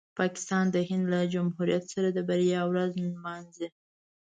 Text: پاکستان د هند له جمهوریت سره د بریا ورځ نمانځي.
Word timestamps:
پاکستان 0.19 0.65
د 0.71 0.77
هند 0.89 1.05
له 1.13 1.19
جمهوریت 1.33 1.83
سره 1.93 2.07
د 2.11 2.19
بریا 2.29 2.61
ورځ 2.71 2.91
نمانځي. 3.05 3.67